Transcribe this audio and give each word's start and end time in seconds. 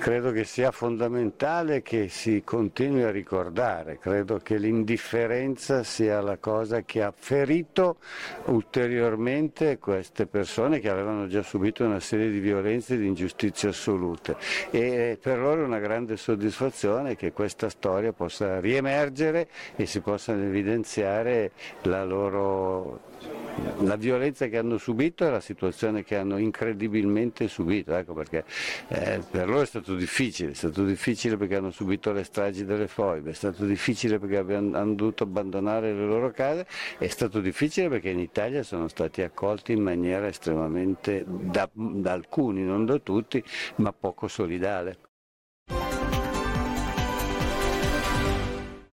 Credo 0.00 0.32
che 0.32 0.44
sia 0.44 0.70
fondamentale 0.70 1.82
che 1.82 2.08
si 2.08 2.40
continui 2.42 3.02
a 3.02 3.10
ricordare, 3.10 3.98
credo 3.98 4.38
che 4.38 4.56
l'indifferenza 4.56 5.82
sia 5.82 6.22
la 6.22 6.38
cosa 6.38 6.80
che 6.84 7.02
ha 7.02 7.12
ferito 7.14 7.98
ulteriormente 8.46 9.78
queste 9.78 10.24
persone 10.24 10.80
che 10.80 10.88
avevano 10.88 11.26
già 11.26 11.42
subito 11.42 11.84
una 11.84 12.00
serie 12.00 12.30
di 12.30 12.38
violenze 12.38 12.94
e 12.94 12.96
di 12.96 13.08
ingiustizie 13.08 13.68
assolute. 13.68 14.36
E 14.70 15.18
per 15.20 15.38
loro 15.38 15.60
è 15.60 15.66
una 15.66 15.80
grande 15.80 16.16
soddisfazione 16.16 17.14
che 17.14 17.32
questa 17.32 17.68
storia 17.68 18.14
possa 18.14 18.58
riemergere 18.58 19.48
e 19.76 19.84
si 19.84 20.00
possano 20.00 20.42
evidenziare 20.42 21.50
la 21.82 22.04
loro 22.04 23.00
la 23.80 23.96
violenza 23.96 24.46
che 24.48 24.58
hanno 24.58 24.78
subito 24.78 25.26
e 25.26 25.30
la 25.30 25.40
situazione 25.40 26.04
che 26.04 26.16
hanno 26.16 26.38
incredibilmente 26.38 27.48
subito, 27.48 27.94
ecco 27.94 28.12
perché 28.12 28.44
eh, 28.88 29.20
per 29.30 29.48
loro 29.48 29.62
è 29.62 29.66
stato 29.66 29.94
difficile, 29.94 30.52
è 30.52 30.54
stato 30.54 30.84
difficile 30.84 31.36
perché 31.36 31.56
hanno 31.56 31.70
subito 31.70 32.12
le 32.12 32.24
stragi 32.24 32.64
delle 32.64 32.88
foibe, 32.88 33.30
è 33.30 33.34
stato 33.34 33.64
difficile 33.64 34.18
perché 34.18 34.38
hanno 34.38 34.94
dovuto 34.94 35.24
abbandonare 35.24 35.92
le 35.92 36.04
loro 36.04 36.30
case, 36.30 36.66
è 36.98 37.08
stato 37.08 37.40
difficile 37.40 37.88
perché 37.88 38.10
in 38.10 38.18
Italia 38.20 38.62
sono 38.62 38.88
stati 38.88 39.22
accolti 39.22 39.72
in 39.72 39.82
maniera 39.82 40.26
estremamente, 40.26 41.24
da, 41.26 41.68
da 41.72 42.12
alcuni, 42.12 42.62
non 42.62 42.84
da 42.84 42.98
tutti, 42.98 43.42
ma 43.76 43.92
poco 43.92 44.28
solidale. 44.28 45.09